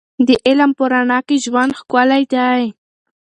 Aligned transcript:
د 0.27 0.29
علم 0.45 0.71
په 0.77 0.83
رڼا 0.91 1.19
کې 1.27 1.35
ژوند 1.45 1.71
ښکلی 1.79 2.23
دی. 2.33 2.63